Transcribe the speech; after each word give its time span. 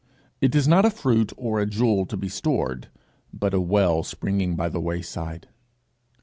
It 0.41 0.55
is 0.55 0.67
not 0.67 0.83
a 0.83 0.89
fruit 0.89 1.31
or 1.37 1.59
a 1.59 1.67
jewel 1.67 2.07
to 2.07 2.17
be 2.17 2.27
stored, 2.27 2.87
but 3.31 3.53
a 3.53 3.61
well 3.61 4.01
springing 4.01 4.55
by 4.55 4.67
the 4.67 4.81
wayside. 4.81 5.47